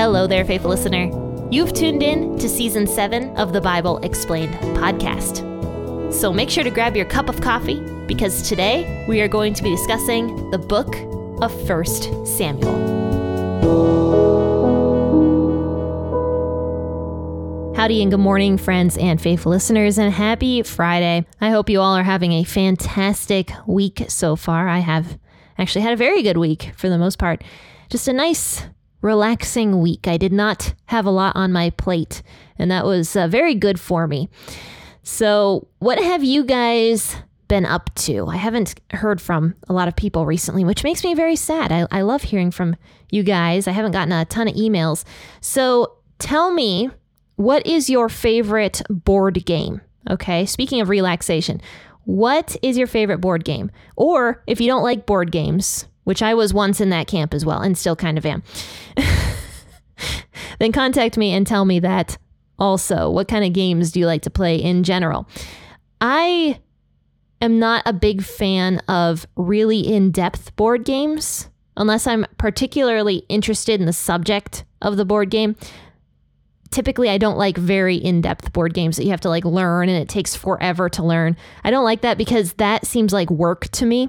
[0.00, 1.10] Hello there, faithful listener.
[1.50, 5.42] You've tuned in to season seven of the Bible Explained podcast.
[6.10, 9.62] So make sure to grab your cup of coffee because today we are going to
[9.62, 10.96] be discussing the book
[11.42, 12.72] of 1 Samuel.
[17.76, 21.26] Howdy and good morning, friends and faithful listeners, and happy Friday.
[21.42, 24.66] I hope you all are having a fantastic week so far.
[24.66, 25.18] I have
[25.58, 27.44] actually had a very good week for the most part.
[27.90, 28.64] Just a nice,
[29.00, 30.06] relaxing week.
[30.06, 32.22] I did not have a lot on my plate,
[32.58, 34.28] and that was uh, very good for me.
[35.02, 37.16] So, what have you guys
[37.48, 38.26] been up to?
[38.26, 41.72] I haven't heard from a lot of people recently, which makes me very sad.
[41.72, 42.76] I, I love hearing from
[43.10, 43.66] you guys.
[43.66, 45.04] I haven't gotten a ton of emails.
[45.40, 46.90] So, tell me
[47.36, 49.80] what is your favorite board game?
[50.08, 51.60] Okay, speaking of relaxation,
[52.04, 53.70] what is your favorite board game?
[53.96, 57.44] Or if you don't like board games, which I was once in that camp as
[57.44, 58.42] well and still kind of am,
[60.58, 62.18] then contact me and tell me that
[62.58, 63.10] also.
[63.10, 65.28] What kind of games do you like to play in general?
[66.00, 66.60] I
[67.40, 73.80] am not a big fan of really in depth board games unless I'm particularly interested
[73.80, 75.56] in the subject of the board game
[76.70, 80.00] typically I don't like very in-depth board games that you have to like learn and
[80.00, 81.36] it takes forever to learn.
[81.64, 84.08] I don't like that because that seems like work to me.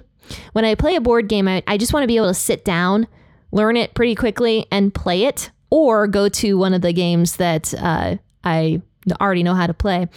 [0.54, 2.64] When I play a board game, I, I just want to be able to sit
[2.66, 3.08] down,
[3.52, 7.74] learn it pretty quickly, and play it, or go to one of the games that
[7.76, 8.82] uh, I
[9.20, 10.08] already know how to play.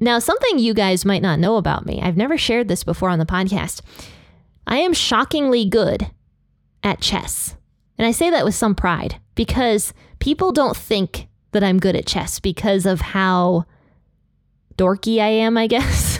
[0.00, 3.18] Now, something you guys might not know about me, I've never shared this before on
[3.18, 3.80] the podcast.
[4.66, 6.10] I am shockingly good
[6.82, 7.56] at chess.
[7.96, 12.06] And I say that with some pride because people don't think that I'm good at
[12.06, 13.66] chess because of how
[14.76, 16.18] dorky I am, I guess.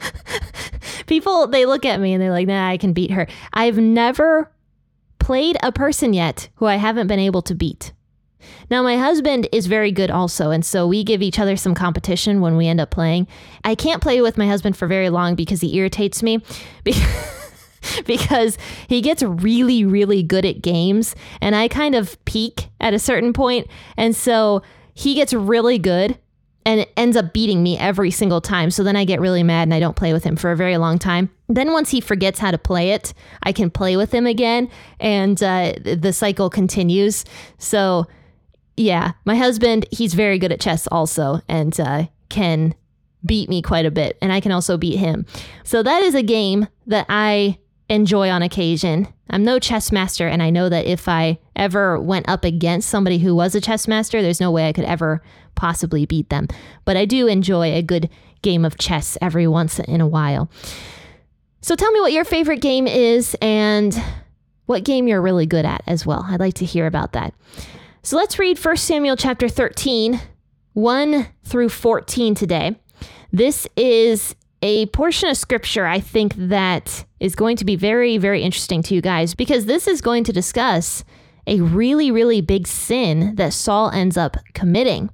[1.06, 3.26] People, they look at me and they're like, nah, I can beat her.
[3.52, 4.50] I've never
[5.18, 7.92] played a person yet who I haven't been able to beat.
[8.70, 12.42] Now, my husband is very good also, and so we give each other some competition
[12.42, 13.26] when we end up playing.
[13.64, 16.42] I can't play with my husband for very long because he irritates me.
[18.06, 22.98] because he gets really, really good at games, and I kind of peak at a
[22.98, 23.66] certain point,
[23.96, 24.62] and so
[24.94, 26.18] he gets really good
[26.66, 28.70] and it ends up beating me every single time.
[28.70, 30.76] So then I get really mad and I don't play with him for a very
[30.76, 31.30] long time.
[31.48, 35.42] Then once he forgets how to play it, I can play with him again, and
[35.42, 37.24] uh, the cycle continues.
[37.58, 38.06] So
[38.76, 42.74] yeah, my husband, he's very good at chess also, and uh, can
[43.24, 45.26] beat me quite a bit, and I can also beat him.
[45.62, 47.58] So that is a game that I
[47.88, 49.08] enjoy on occasion.
[49.30, 53.18] I'm no chess master, and I know that if I ever went up against somebody
[53.18, 55.22] who was a chess master, there's no way I could ever
[55.54, 56.48] possibly beat them.
[56.84, 58.08] But I do enjoy a good
[58.42, 60.50] game of chess every once in a while.
[61.60, 63.98] So tell me what your favorite game is and
[64.66, 66.26] what game you're really good at as well.
[66.28, 67.34] I'd like to hear about that.
[68.02, 70.20] So let's read 1 Samuel chapter 13,
[70.74, 72.76] 1 through 14 today.
[73.32, 78.42] This is a portion of scripture I think that is going to be very, very
[78.42, 81.04] interesting to you guys because this is going to discuss
[81.46, 85.10] a really, really big sin that Saul ends up committing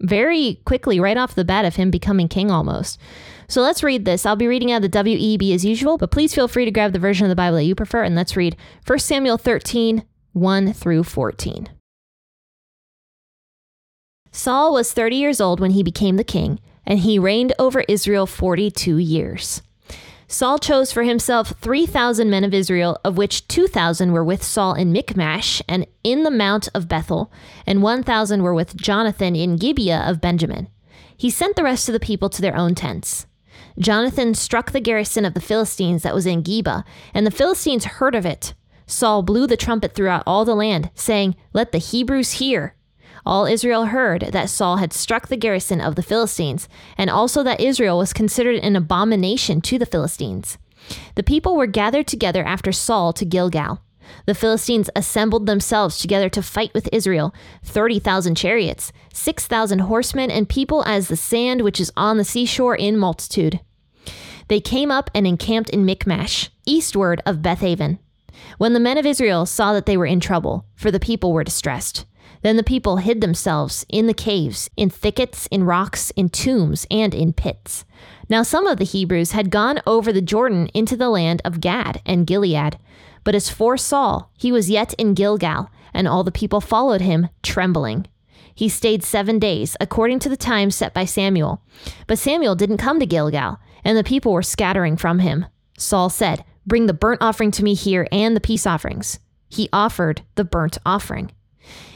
[0.00, 2.96] very quickly, right off the bat, of him becoming king almost.
[3.48, 4.24] So let's read this.
[4.24, 7.00] I'll be reading out the WEB as usual, but please feel free to grab the
[7.00, 11.02] version of the Bible that you prefer and let's read 1 Samuel 13, 1 through
[11.02, 11.68] 14.
[14.30, 18.26] Saul was 30 years old when he became the king and he reigned over Israel
[18.26, 19.62] 42 years.
[20.32, 24.90] Saul chose for himself 3,000 men of Israel, of which 2,000 were with Saul in
[24.90, 27.30] Michmash and in the Mount of Bethel,
[27.66, 30.68] and 1,000 were with Jonathan in Gibeah of Benjamin.
[31.14, 33.26] He sent the rest of the people to their own tents.
[33.78, 36.82] Jonathan struck the garrison of the Philistines that was in Geba,
[37.12, 38.54] and the Philistines heard of it.
[38.86, 42.74] Saul blew the trumpet throughout all the land, saying, Let the Hebrews hear.
[43.24, 46.68] All Israel heard that Saul had struck the garrison of the Philistines,
[46.98, 50.58] and also that Israel was considered an abomination to the Philistines.
[51.14, 53.80] The people were gathered together after Saul to Gilgal.
[54.26, 57.32] The Philistines assembled themselves together to fight with Israel
[57.64, 62.98] 30,000 chariots, 6,000 horsemen, and people as the sand which is on the seashore in
[62.98, 63.60] multitude.
[64.48, 68.00] They came up and encamped in Michmash, eastward of Bethaven.
[68.58, 71.44] When the men of Israel saw that they were in trouble, for the people were
[71.44, 72.04] distressed,
[72.42, 77.14] then the people hid themselves in the caves, in thickets, in rocks, in tombs, and
[77.14, 77.84] in pits.
[78.28, 82.02] Now some of the Hebrews had gone over the Jordan into the land of Gad
[82.04, 82.78] and Gilead.
[83.24, 87.28] But as for Saul, he was yet in Gilgal, and all the people followed him,
[87.42, 88.06] trembling.
[88.54, 91.62] He stayed seven days, according to the time set by Samuel.
[92.06, 95.46] But Samuel didn't come to Gilgal, and the people were scattering from him.
[95.78, 99.18] Saul said, Bring the burnt offering to me here and the peace offerings.
[99.48, 101.32] He offered the burnt offering.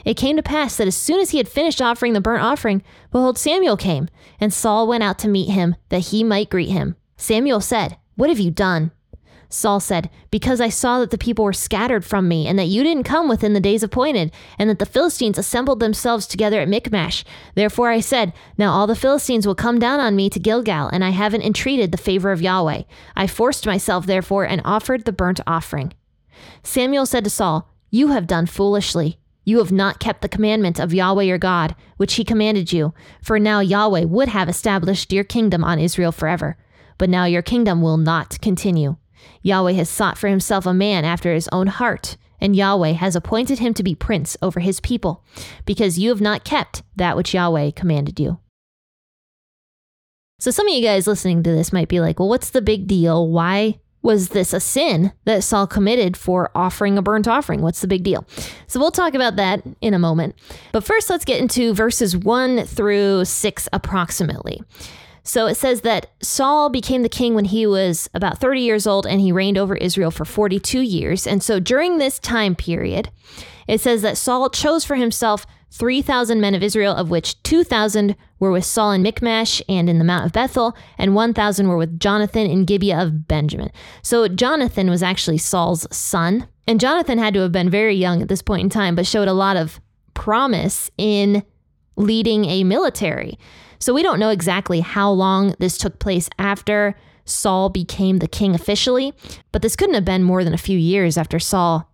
[0.04, 2.82] It came to pass that as soon as he had finished offering the burnt offering,
[3.10, 4.08] behold, Samuel came,
[4.40, 6.96] and Saul went out to meet him, that he might greet him.
[7.16, 8.92] Samuel said, What have you done?
[9.48, 12.82] Saul said, Because I saw that the people were scattered from me, and that you
[12.82, 17.24] didn't come within the days appointed, and that the Philistines assembled themselves together at Michmash.
[17.54, 21.04] Therefore I said, Now all the Philistines will come down on me to Gilgal, and
[21.04, 22.82] I haven't entreated the favor of Yahweh.
[23.16, 25.92] I forced myself, therefore, and offered the burnt offering.
[26.62, 29.18] Samuel said to Saul, You have done foolishly.
[29.46, 32.92] You have not kept the commandment of Yahweh your God, which he commanded you.
[33.22, 36.58] For now Yahweh would have established your kingdom on Israel forever.
[36.98, 38.96] But now your kingdom will not continue.
[39.42, 43.60] Yahweh has sought for himself a man after his own heart, and Yahweh has appointed
[43.60, 45.24] him to be prince over his people,
[45.64, 48.40] because you have not kept that which Yahweh commanded you.
[50.40, 52.88] So, some of you guys listening to this might be like, well, what's the big
[52.88, 53.28] deal?
[53.28, 57.60] Why was this a sin that Saul committed for offering a burnt offering?
[57.60, 58.24] What's the big deal?
[58.68, 60.36] So we'll talk about that in a moment.
[60.70, 64.62] But first, let's get into verses 1 through 6 approximately.
[65.24, 69.08] So it says that Saul became the king when he was about 30 years old
[69.08, 71.26] and he reigned over Israel for 42 years.
[71.26, 73.10] And so during this time period,
[73.66, 78.50] it says that Saul chose for himself 3,000 men of Israel, of which 2,000 were
[78.50, 82.46] with Saul in Michmash and in the Mount of Bethel, and 1,000 were with Jonathan
[82.46, 83.70] in Gibeah of Benjamin.
[84.02, 86.48] So Jonathan was actually Saul's son.
[86.66, 89.28] And Jonathan had to have been very young at this point in time, but showed
[89.28, 89.80] a lot of
[90.14, 91.44] promise in
[91.96, 93.38] leading a military.
[93.78, 98.54] So we don't know exactly how long this took place after Saul became the king
[98.54, 99.12] officially,
[99.52, 101.90] but this couldn't have been more than a few years after Saul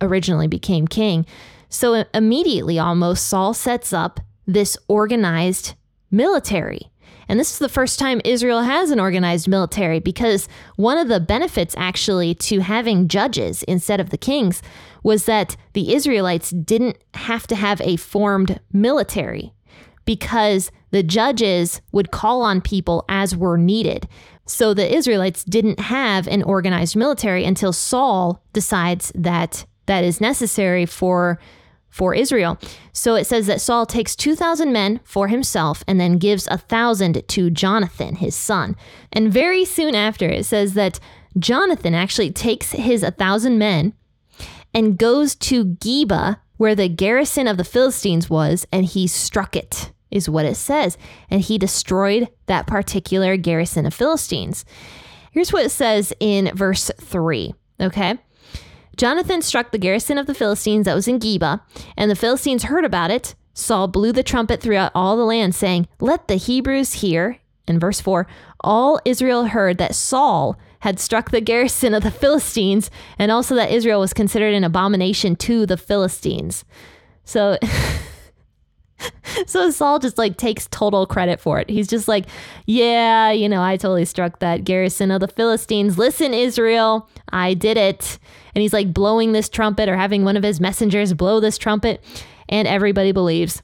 [0.00, 1.24] originally became king.
[1.72, 5.74] So immediately, almost, Saul sets up this organized
[6.10, 6.90] military.
[7.28, 11.18] And this is the first time Israel has an organized military because one of the
[11.18, 14.60] benefits actually to having judges instead of the kings
[15.02, 19.54] was that the Israelites didn't have to have a formed military
[20.04, 24.06] because the judges would call on people as were needed.
[24.44, 30.84] So the Israelites didn't have an organized military until Saul decides that that is necessary
[30.84, 31.40] for
[31.92, 32.58] for Israel.
[32.92, 37.22] So it says that Saul takes 2,000 men for himself and then gives a thousand
[37.28, 38.76] to Jonathan, his son.
[39.12, 40.98] And very soon after, it says that
[41.38, 43.92] Jonathan actually takes his 1,000 men
[44.74, 49.92] and goes to Geba, where the garrison of the Philistines was, and he struck it,
[50.10, 50.96] is what it says.
[51.28, 54.64] And he destroyed that particular garrison of Philistines.
[55.30, 58.18] Here's what it says in verse 3, okay?
[58.96, 61.60] Jonathan struck the garrison of the Philistines that was in Geba,
[61.96, 63.34] and the Philistines heard about it.
[63.54, 67.38] Saul blew the trumpet throughout all the land, saying, Let the Hebrews hear.
[67.68, 68.26] In verse 4,
[68.60, 73.70] all Israel heard that Saul had struck the garrison of the Philistines, and also that
[73.70, 76.64] Israel was considered an abomination to the Philistines.
[77.24, 77.58] So.
[79.46, 81.68] so Saul just like takes total credit for it.
[81.68, 82.26] He's just like,
[82.66, 85.98] yeah, you know, I totally struck that garrison of the Philistines.
[85.98, 88.18] Listen, Israel, I did it.
[88.54, 92.02] And he's like blowing this trumpet or having one of his messengers blow this trumpet.
[92.48, 93.62] And everybody believes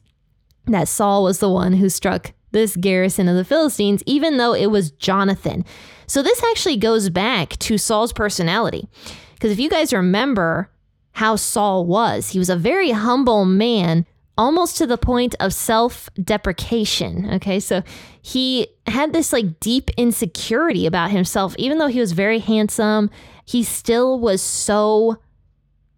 [0.67, 4.67] that Saul was the one who struck this garrison of the Philistines, even though it
[4.67, 5.65] was Jonathan.
[6.07, 8.89] So this actually goes back to Saul's personality.
[9.35, 10.71] Because if you guys remember
[11.13, 14.07] how Saul was, he was a very humble man
[14.39, 17.29] almost to the point of self deprecation.
[17.35, 17.83] Okay, so
[18.23, 23.11] he had this like deep insecurity about himself, even though he was very handsome,
[23.45, 25.17] he still was so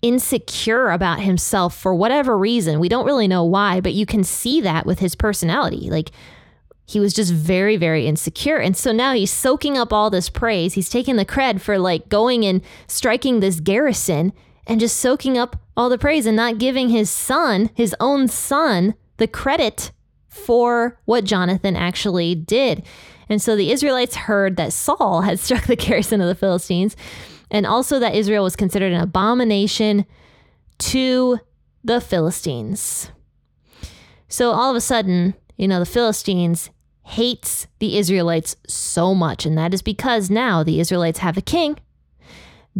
[0.02, 2.80] insecure about himself for whatever reason.
[2.80, 5.90] We don't really know why, but you can see that with his personality.
[5.90, 6.10] Like,
[6.86, 8.56] he was just very, very insecure.
[8.56, 10.74] And so now he's soaking up all this praise.
[10.74, 14.32] He's taking the cred for like going and striking this garrison
[14.70, 18.94] and just soaking up all the praise and not giving his son, his own son,
[19.16, 19.90] the credit
[20.28, 22.86] for what Jonathan actually did.
[23.28, 26.94] And so the Israelites heard that Saul had struck the garrison of the Philistines
[27.50, 30.06] and also that Israel was considered an abomination
[30.78, 31.40] to
[31.82, 33.10] the Philistines.
[34.28, 36.70] So all of a sudden, you know, the Philistines
[37.02, 41.76] hates the Israelites so much and that is because now the Israelites have a king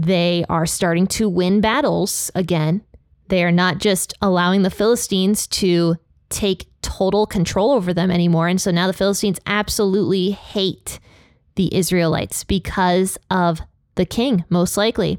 [0.03, 2.83] they are starting to win battles again.
[3.29, 5.97] They are not just allowing the Philistines to
[6.29, 8.49] take total control over them anymore.
[8.49, 10.99] And so now the Philistines absolutely hate
[11.57, 13.61] the Israelites because of
[13.97, 15.19] the king, most likely.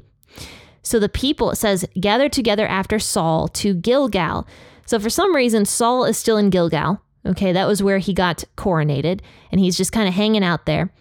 [0.82, 4.46] So the people, it says, gathered together after Saul to Gilgal.
[4.86, 7.00] So for some reason, Saul is still in Gilgal.
[7.24, 9.20] Okay, that was where he got coronated,
[9.52, 10.92] and he's just kind of hanging out there.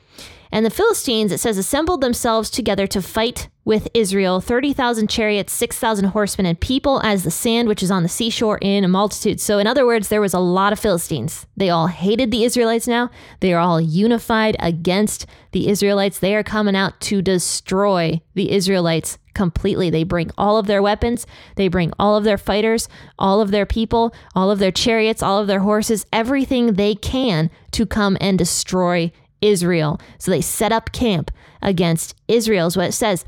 [0.51, 6.05] And the Philistines, it says, assembled themselves together to fight with Israel 30,000 chariots, 6,000
[6.05, 9.39] horsemen, and people as the sand which is on the seashore in a multitude.
[9.39, 11.45] So, in other words, there was a lot of Philistines.
[11.55, 13.09] They all hated the Israelites now.
[13.39, 16.19] They are all unified against the Israelites.
[16.19, 19.89] They are coming out to destroy the Israelites completely.
[19.89, 21.25] They bring all of their weapons,
[21.55, 25.39] they bring all of their fighters, all of their people, all of their chariots, all
[25.39, 29.99] of their horses, everything they can to come and destroy Israel.
[30.17, 31.31] So they set up camp
[31.61, 33.25] against Israel, is what it says.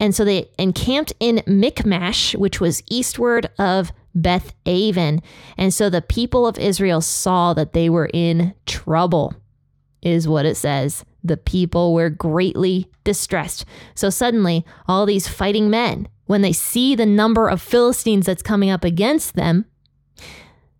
[0.00, 5.22] And so they encamped in Michmash, which was eastward of Beth Aven.
[5.56, 9.34] And so the people of Israel saw that they were in trouble,
[10.02, 11.04] is what it says.
[11.22, 13.64] The people were greatly distressed.
[13.94, 18.70] So suddenly, all these fighting men, when they see the number of Philistines that's coming
[18.70, 19.66] up against them,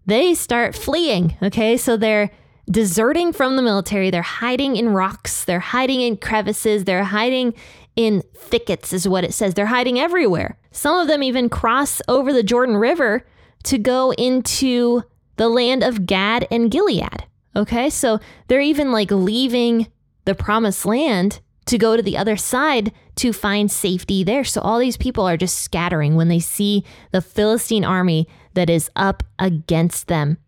[0.07, 1.37] they start fleeing.
[1.43, 2.31] Okay, so they're
[2.71, 4.11] deserting from the military.
[4.11, 7.55] They're hiding in rocks, they're hiding in crevices, they're hiding
[7.95, 9.55] in thickets, is what it says.
[9.55, 10.59] They're hiding everywhere.
[10.71, 13.27] Some of them even cross over the Jordan River
[13.65, 15.03] to go into
[15.37, 17.27] the land of Gad and Gilead.
[17.55, 19.87] Okay, so they're even like leaving
[20.27, 24.45] the promised land to go to the other side to find safety there.
[24.45, 28.91] So all these people are just scattering when they see the Philistine army that is
[28.95, 30.39] up against them.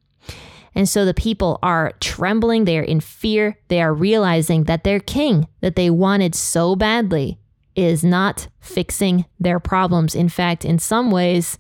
[0.79, 5.01] And so the people are trembling, they are in fear, they are realizing that their
[5.01, 7.41] king that they wanted so badly
[7.75, 10.15] is not fixing their problems.
[10.15, 11.59] In fact, in some ways,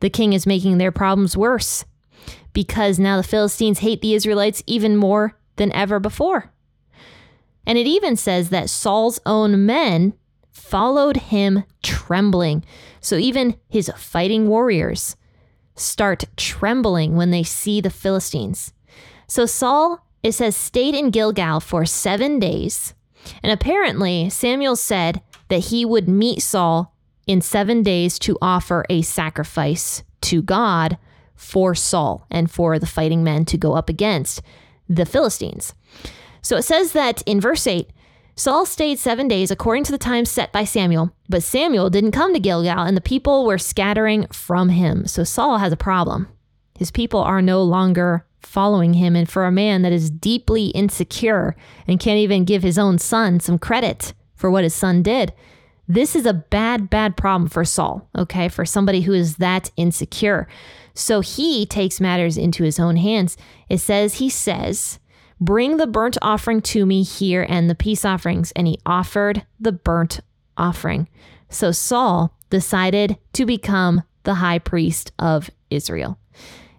[0.00, 1.86] the king is making their problems worse
[2.52, 6.52] because now the Philistines hate the Israelites even more than ever before.
[7.66, 10.12] And it even says that Saul's own men
[10.50, 12.66] followed him trembling.
[13.00, 15.16] So even his fighting warriors
[15.74, 18.72] start trembling when they see the Philistines.
[19.26, 22.94] So Saul, it says, stayed in Gilgal for seven days.
[23.42, 26.94] And apparently, Samuel said that he would meet Saul
[27.26, 30.98] in seven days to offer a sacrifice to God
[31.34, 34.42] for Saul and for the fighting men to go up against
[34.88, 35.74] the Philistines.
[36.40, 37.90] So it says that in verse 8,
[38.34, 42.32] Saul stayed seven days according to the time set by Samuel, but Samuel didn't come
[42.32, 45.06] to Gilgal, and the people were scattering from him.
[45.06, 46.28] So Saul has a problem.
[46.78, 51.54] His people are no longer following him, and for a man that is deeply insecure
[51.86, 55.32] and can't even give his own son some credit for what his son did,
[55.86, 58.48] this is a bad, bad problem for Saul, okay?
[58.48, 60.48] For somebody who is that insecure.
[60.94, 63.36] So he takes matters into his own hands.
[63.68, 64.98] It says, he says,
[65.40, 68.52] Bring the burnt offering to me here and the peace offerings.
[68.52, 70.20] And he offered the burnt
[70.56, 71.08] offering.
[71.48, 76.18] So Saul decided to become the high priest of Israel.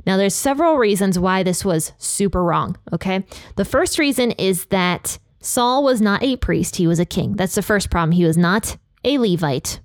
[0.06, 3.26] Now, there's several reasons why this was super wrong, okay?
[3.56, 7.36] The first reason is that Saul was not a priest, he was a king.
[7.36, 8.12] That's the first problem.
[8.12, 9.80] He was not a Levite.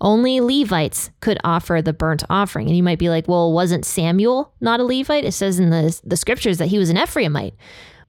[0.00, 2.66] Only Levites could offer the burnt offering.
[2.68, 5.24] And you might be like, well, wasn't Samuel not a Levite?
[5.24, 7.54] It says in the, the scriptures that he was an Ephraimite.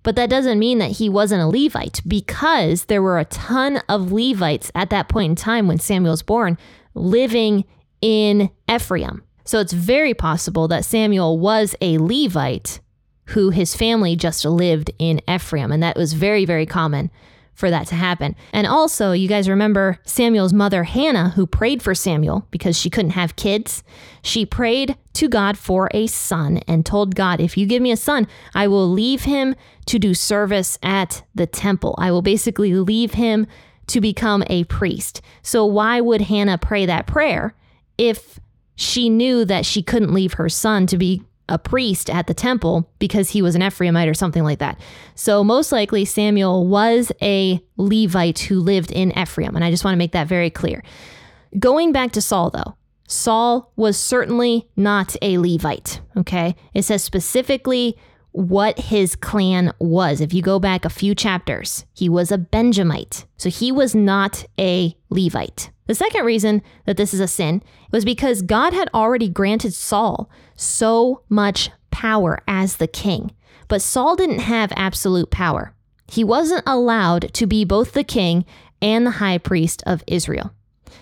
[0.04, 4.12] But that doesn't mean that he wasn't a Levite because there were a ton of
[4.12, 6.58] Levites at that point in time when Samuel was born
[6.94, 7.64] living
[8.02, 9.24] in Ephraim.
[9.46, 12.82] So it's very possible that Samuel was a Levite
[13.28, 15.72] who his family just lived in Ephraim.
[15.72, 17.10] And that was very, very common
[17.54, 18.36] for that to happen.
[18.52, 23.12] And also, you guys remember Samuel's mother, Hannah, who prayed for Samuel because she couldn't
[23.12, 23.84] have kids.
[24.22, 27.98] She prayed to God for a son and told God, If you give me a
[27.98, 29.56] son, I will leave him
[29.86, 31.96] to do service at the temple.
[31.98, 33.48] I will basically leave him
[33.88, 35.22] to become a priest.
[35.42, 37.56] So, why would Hannah pray that prayer
[37.98, 38.40] if
[38.76, 42.90] she knew that she couldn't leave her son to be a priest at the temple
[43.00, 44.80] because he was an Ephraimite or something like that.
[45.16, 49.56] So, most likely, Samuel was a Levite who lived in Ephraim.
[49.56, 50.84] And I just want to make that very clear.
[51.60, 52.76] Going back to Saul, though,
[53.08, 56.02] Saul was certainly not a Levite.
[56.18, 56.56] Okay.
[56.74, 57.98] It says specifically
[58.34, 60.20] what his clan was.
[60.20, 63.26] If you go back a few chapters, he was a Benjamite.
[63.38, 65.70] So he was not a Levite.
[65.86, 67.62] The second reason that this is a sin
[67.92, 73.32] was because God had already granted Saul so much power as the king.
[73.68, 75.74] But Saul didn't have absolute power.
[76.08, 78.46] He wasn't allowed to be both the king
[78.82, 80.54] and the high priest of Israel.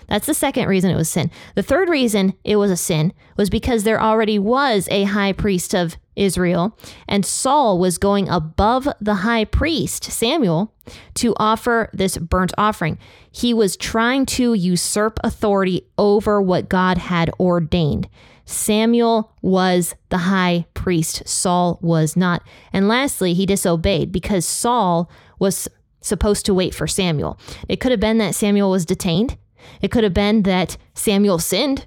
[0.08, 1.30] That's the second reason it was sin.
[1.54, 5.74] The third reason it was a sin was because there already was a high priest
[5.74, 6.78] of Israel,
[7.08, 10.72] and Saul was going above the high priest, Samuel,
[11.14, 12.98] to offer this burnt offering.
[13.30, 18.08] He was trying to usurp authority over what God had ordained.
[18.44, 22.42] Samuel was the high priest, Saul was not.
[22.72, 25.68] And lastly, he disobeyed because Saul was
[26.00, 27.38] supposed to wait for Samuel.
[27.68, 29.38] It could have been that Samuel was detained
[29.80, 31.86] It could have been that Samuel sinned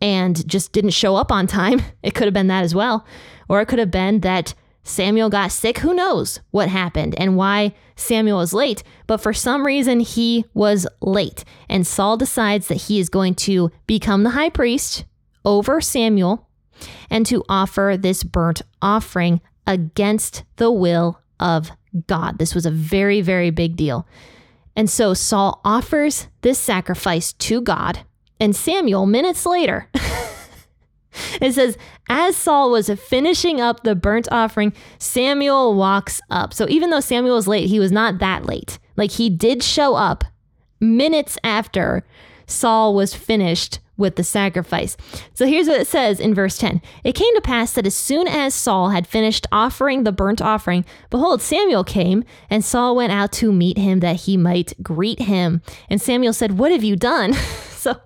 [0.00, 1.80] and just didn't show up on time.
[2.02, 3.06] It could have been that as well.
[3.52, 5.80] Or it could have been that Samuel got sick.
[5.80, 8.82] Who knows what happened and why Samuel was late?
[9.06, 11.44] But for some reason, he was late.
[11.68, 15.04] And Saul decides that he is going to become the high priest
[15.44, 16.48] over Samuel
[17.10, 21.72] and to offer this burnt offering against the will of
[22.06, 22.38] God.
[22.38, 24.06] This was a very, very big deal.
[24.74, 27.98] And so Saul offers this sacrifice to God,
[28.40, 29.90] and Samuel, minutes later,
[31.40, 31.76] it says,
[32.08, 36.54] as Saul was finishing up the burnt offering, Samuel walks up.
[36.54, 38.78] So even though Samuel was late, he was not that late.
[38.96, 40.24] Like he did show up
[40.80, 42.04] minutes after
[42.46, 44.96] Saul was finished with the sacrifice.
[45.34, 48.26] So here's what it says in verse 10 It came to pass that as soon
[48.26, 53.32] as Saul had finished offering the burnt offering, behold, Samuel came, and Saul went out
[53.32, 55.62] to meet him that he might greet him.
[55.88, 57.32] And Samuel said, What have you done?
[57.70, 57.96] so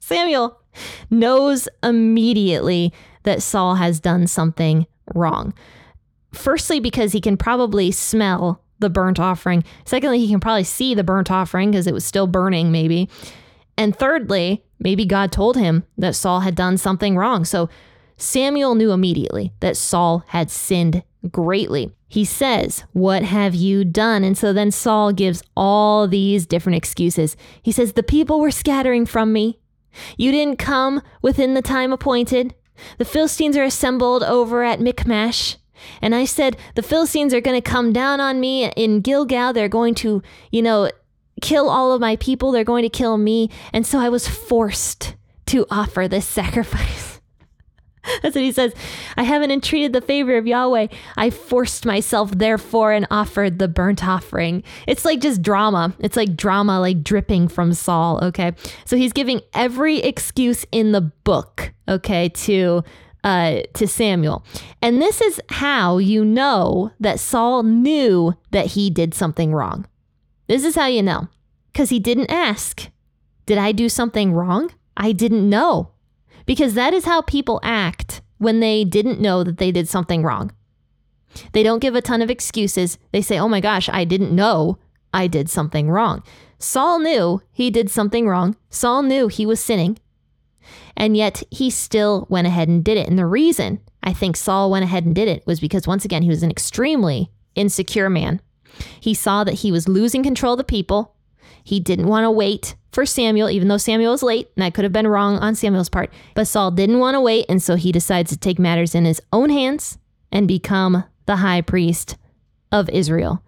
[0.00, 0.61] Samuel
[1.10, 2.92] knows immediately
[3.24, 5.54] that Saul has done something wrong.
[6.32, 9.64] Firstly, because he can probably smell the burnt offering.
[9.84, 13.08] Secondly, he can probably see the burnt offering because it was still burning, maybe.
[13.78, 17.44] And thirdly, maybe God told him that Saul had done something wrong.
[17.44, 17.70] So
[18.16, 21.92] Samuel knew immediately that Saul had sinned greatly.
[22.08, 24.22] He says, What have you done?
[24.22, 27.36] And so then Saul gives all these different excuses.
[27.62, 29.58] He says, The people were scattering from me.
[30.16, 32.54] You didn't come within the time appointed.
[32.98, 35.56] The Philistines are assembled over at Michmash.
[36.00, 39.52] And I said, The Philistines are going to come down on me in Gilgal.
[39.52, 40.90] They're going to, you know,
[41.40, 42.52] kill all of my people.
[42.52, 43.50] They're going to kill me.
[43.72, 47.11] And so I was forced to offer this sacrifice.
[48.22, 48.74] That's what he says.
[49.16, 50.88] I haven't entreated the favor of Yahweh.
[51.16, 54.64] I forced myself, therefore, and offered the burnt offering.
[54.86, 55.94] It's like just drama.
[56.00, 58.22] It's like drama, like dripping from Saul.
[58.24, 58.52] Okay.
[58.84, 62.82] So he's giving every excuse in the book, okay, to
[63.24, 64.44] uh, to Samuel.
[64.80, 69.86] And this is how you know that Saul knew that he did something wrong.
[70.48, 71.28] This is how you know.
[71.72, 72.90] Because he didn't ask,
[73.46, 74.72] Did I do something wrong?
[74.96, 75.91] I didn't know
[76.46, 80.52] because that is how people act when they didn't know that they did something wrong.
[81.52, 82.98] They don't give a ton of excuses.
[83.12, 84.78] They say, oh my gosh, I didn't know
[85.14, 86.22] I did something wrong.
[86.58, 88.56] Saul knew he did something wrong.
[88.70, 89.98] Saul knew he was sinning.
[90.96, 93.08] And yet he still went ahead and did it.
[93.08, 96.22] And the reason I think Saul went ahead and did it was because, once again,
[96.22, 98.40] he was an extremely insecure man.
[99.00, 101.14] He saw that he was losing control of the people.
[101.64, 104.84] He didn't want to wait for Samuel, even though Samuel was late, and I could
[104.84, 106.12] have been wrong on Samuel's part.
[106.34, 109.20] But Saul didn't want to wait, and so he decides to take matters in his
[109.32, 109.98] own hands
[110.30, 112.16] and become the high priest
[112.70, 113.42] of Israel.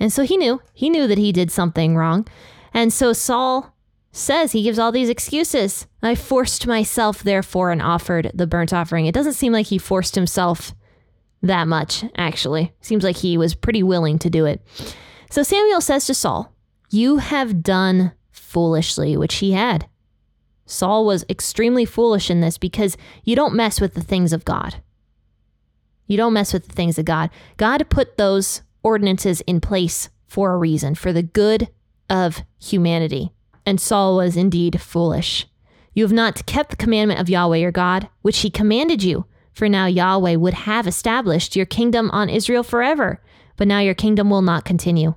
[0.00, 2.26] And so he knew, he knew that he did something wrong.
[2.74, 3.74] And so Saul
[4.10, 5.86] says, he gives all these excuses.
[6.02, 9.06] I forced myself, therefore, and offered the burnt offering.
[9.06, 10.74] It doesn't seem like he forced himself
[11.42, 12.72] that much, actually.
[12.80, 14.60] Seems like he was pretty willing to do it.
[15.30, 16.52] So Samuel says to Saul,
[16.94, 19.88] You have done foolishly, which he had.
[20.66, 24.76] Saul was extremely foolish in this because you don't mess with the things of God.
[26.06, 27.30] You don't mess with the things of God.
[27.56, 31.68] God put those ordinances in place for a reason, for the good
[32.10, 33.32] of humanity.
[33.64, 35.46] And Saul was indeed foolish.
[35.94, 39.24] You have not kept the commandment of Yahweh your God, which he commanded you.
[39.54, 43.22] For now Yahweh would have established your kingdom on Israel forever,
[43.56, 45.14] but now your kingdom will not continue.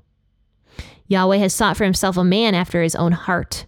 [1.07, 3.65] Yahweh has sought for himself a man after his own heart.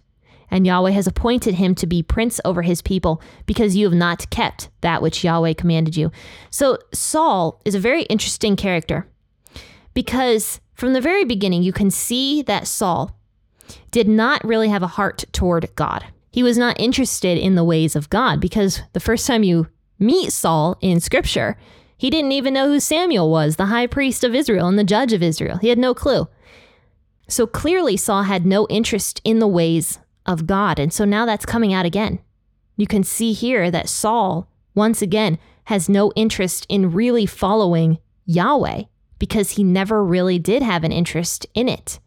[0.50, 4.30] And Yahweh has appointed him to be prince over his people because you have not
[4.30, 6.10] kept that which Yahweh commanded you.
[6.50, 9.06] So Saul is a very interesting character
[9.92, 13.18] because from the very beginning, you can see that Saul
[13.90, 16.06] did not really have a heart toward God.
[16.30, 19.66] He was not interested in the ways of God because the first time you
[19.98, 21.58] meet Saul in scripture,
[21.96, 25.12] he didn't even know who Samuel was, the high priest of Israel and the judge
[25.12, 25.58] of Israel.
[25.58, 26.28] He had no clue.
[27.28, 30.78] So clearly, Saul had no interest in the ways of God.
[30.78, 32.20] And so now that's coming out again.
[32.76, 38.84] You can see here that Saul, once again, has no interest in really following Yahweh
[39.18, 41.98] because he never really did have an interest in it.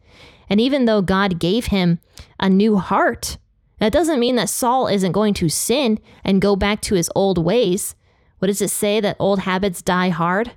[0.49, 1.99] And even though God gave him
[2.39, 3.37] a new heart,
[3.79, 7.37] that doesn't mean that Saul isn't going to sin and go back to his old
[7.37, 7.95] ways.
[8.39, 10.51] What does it say that old habits die hard?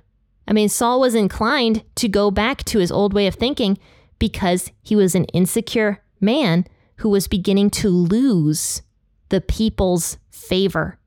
[0.47, 3.77] I mean, Saul was inclined to go back to his old way of thinking
[4.19, 6.65] because he was an insecure man
[6.97, 8.81] who was beginning to lose
[9.29, 10.97] the people's favor.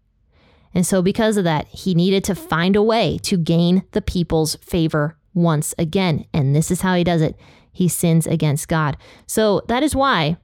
[0.75, 4.57] And so, because of that, he needed to find a way to gain the people's
[4.57, 6.27] favor once again.
[6.35, 7.37] And this is how he does it
[7.73, 8.97] he sins against God.
[9.27, 10.37] So, that is why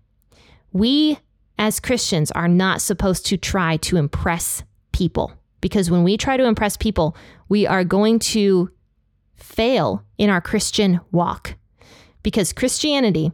[0.72, 1.18] we
[1.59, 6.44] as Christians are not supposed to try to impress people because when we try to
[6.44, 7.16] impress people,
[7.48, 8.70] we are going to
[9.35, 11.57] fail in our Christian walk
[12.24, 13.30] because Christianity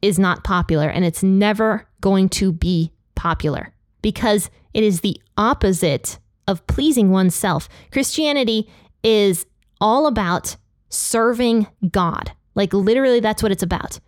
[0.00, 3.72] is not popular and it's never going to be popular
[4.02, 7.68] because it is the opposite of pleasing oneself.
[7.90, 8.70] Christianity
[9.02, 9.46] is
[9.80, 10.56] all about
[10.90, 12.30] serving God.
[12.54, 13.98] Like literally, that's what it's about.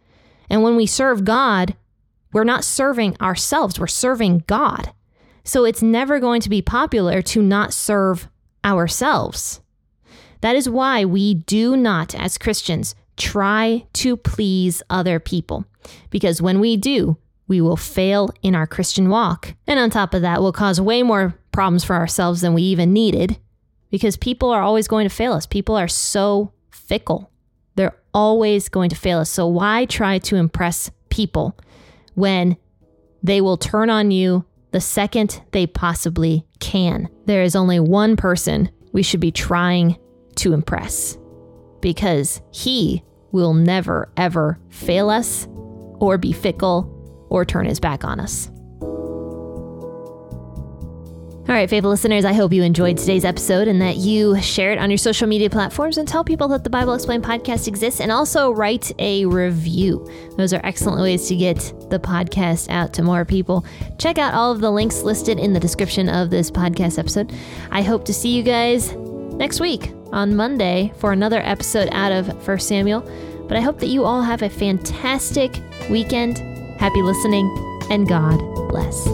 [0.49, 1.75] And when we serve God,
[2.33, 4.93] we're not serving ourselves, we're serving God.
[5.45, 8.29] So it's never going to be popular to not serve
[8.65, 9.61] ourselves.
[10.43, 15.65] That is why we do not, as Christians, try to please other people.
[16.11, 19.55] Because when we do, we will fail in our Christian walk.
[19.67, 22.93] And on top of that, we'll cause way more problems for ourselves than we even
[22.93, 23.39] needed
[23.91, 25.47] because people are always going to fail us.
[25.47, 27.31] People are so fickle.
[27.75, 29.31] They're always going to fail us.
[29.31, 31.59] So why try to impress people
[32.15, 32.57] when
[33.23, 37.09] they will turn on you the second they possibly can?
[37.25, 39.97] There is only one person we should be trying
[40.37, 41.17] to impress
[41.81, 45.47] because he will never, ever fail us
[46.01, 48.51] or be fickle or turn his back on us.
[51.49, 54.79] All right, faithful listeners, I hope you enjoyed today's episode and that you share it
[54.79, 58.13] on your social media platforms and tell people that the Bible Explained podcast exists and
[58.13, 60.07] also write a review.
[60.37, 61.57] Those are excellent ways to get
[61.89, 63.65] the podcast out to more people.
[63.97, 67.33] Check out all of the links listed in the description of this podcast episode.
[67.71, 68.95] I hope to see you guys
[69.39, 73.01] next week on Monday for another episode out of 1 Samuel.
[73.49, 76.39] But I hope that you all have a fantastic weekend.
[76.79, 77.49] Happy listening,
[77.91, 79.09] and God bless.